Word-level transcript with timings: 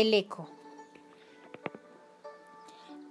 el 0.00 0.14
eco. 0.14 0.48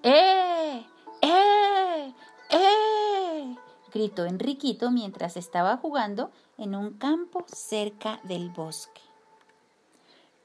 ¡Eh! 0.03 0.85
¡Eh! 1.21 2.13
¡Eh! 2.49 3.55
gritó 3.93 4.25
Enriquito 4.25 4.91
mientras 4.91 5.37
estaba 5.37 5.77
jugando 5.77 6.31
en 6.57 6.75
un 6.75 6.97
campo 6.97 7.45
cerca 7.47 8.19
del 8.23 8.49
bosque. 8.49 9.01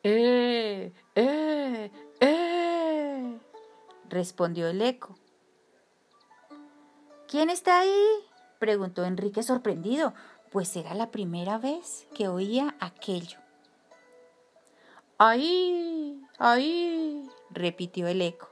¡Eh! 0.03 0.93
¡Eh! 1.15 1.91
¡Eh! 2.21 3.39
respondió 4.09 4.69
el 4.69 4.83
eco. 4.83 5.17
¿Quién 7.29 7.51
está 7.51 7.81
ahí? 7.81 8.07
preguntó 8.59 9.05
Enrique 9.05 9.43
sorprendido, 9.43 10.15
pues 10.53 10.77
era 10.77 10.95
la 10.95 11.11
primera 11.11 11.59
vez 11.59 12.07
que 12.15 12.29
oía 12.29 12.77
aquello. 12.81 13.39
Ahí, 15.19 16.21
ahí, 16.39 17.29
repitió 17.51 18.07
el 18.07 18.23
eco. 18.23 18.49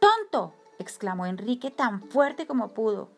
¡Tonto! 0.00 0.54
exclamó 0.78 1.26
Enrique 1.26 1.70
tan 1.70 2.02
fuerte 2.02 2.46
como 2.46 2.68
pudo. 2.68 3.08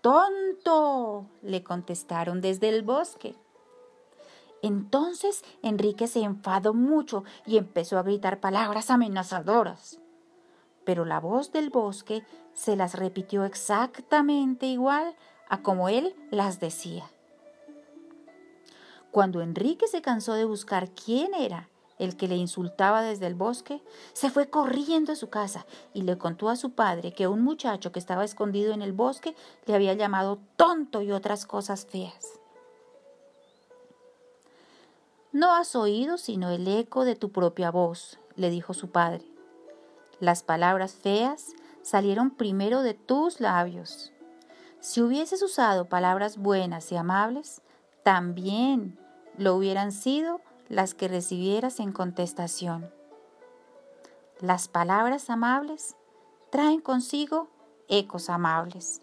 ¡Tonto! 0.00 1.26
le 1.42 1.62
contestaron 1.62 2.40
desde 2.40 2.68
el 2.68 2.82
bosque. 2.82 3.34
Entonces 4.62 5.44
Enrique 5.62 6.06
se 6.06 6.22
enfadó 6.22 6.74
mucho 6.74 7.24
y 7.46 7.58
empezó 7.58 7.98
a 7.98 8.02
gritar 8.02 8.40
palabras 8.40 8.90
amenazadoras. 8.90 10.00
Pero 10.84 11.04
la 11.04 11.20
voz 11.20 11.52
del 11.52 11.70
bosque 11.70 12.24
se 12.54 12.74
las 12.74 12.94
repitió 12.94 13.44
exactamente 13.44 14.66
igual 14.66 15.14
a 15.48 15.62
como 15.62 15.88
él 15.88 16.14
las 16.30 16.60
decía. 16.60 17.10
Cuando 19.10 19.40
Enrique 19.42 19.86
se 19.86 20.02
cansó 20.02 20.34
de 20.34 20.44
buscar 20.44 20.90
quién 20.90 21.34
era 21.34 21.68
el 21.98 22.16
que 22.16 22.28
le 22.28 22.36
insultaba 22.36 23.02
desde 23.02 23.26
el 23.26 23.34
bosque, 23.34 23.82
se 24.12 24.30
fue 24.30 24.48
corriendo 24.48 25.12
a 25.12 25.16
su 25.16 25.28
casa 25.30 25.66
y 25.92 26.02
le 26.02 26.18
contó 26.18 26.48
a 26.48 26.56
su 26.56 26.72
padre 26.72 27.12
que 27.12 27.26
un 27.26 27.42
muchacho 27.42 27.92
que 27.92 27.98
estaba 27.98 28.24
escondido 28.24 28.72
en 28.72 28.82
el 28.82 28.92
bosque 28.92 29.34
le 29.66 29.74
había 29.74 29.94
llamado 29.94 30.38
tonto 30.56 31.02
y 31.02 31.12
otras 31.12 31.46
cosas 31.46 31.86
feas. 31.86 32.38
No 35.32 35.54
has 35.54 35.76
oído 35.76 36.16
sino 36.16 36.50
el 36.50 36.66
eco 36.66 37.04
de 37.04 37.14
tu 37.14 37.30
propia 37.30 37.70
voz, 37.70 38.18
le 38.36 38.50
dijo 38.50 38.74
su 38.74 38.90
padre. 38.90 39.24
Las 40.20 40.42
palabras 40.42 40.94
feas 40.94 41.52
salieron 41.82 42.30
primero 42.30 42.82
de 42.82 42.94
tus 42.94 43.40
labios. 43.40 44.12
Si 44.80 45.02
hubieses 45.02 45.42
usado 45.42 45.86
palabras 45.86 46.38
buenas 46.38 46.90
y 46.92 46.96
amables, 46.96 47.62
también 48.02 48.98
lo 49.36 49.54
hubieran 49.54 49.92
sido 49.92 50.40
las 50.68 50.94
que 50.94 51.08
recibieras 51.08 51.80
en 51.80 51.92
contestación. 51.92 52.90
Las 54.40 54.68
palabras 54.68 55.30
amables 55.30 55.96
traen 56.50 56.80
consigo 56.80 57.48
ecos 57.88 58.30
amables. 58.30 59.02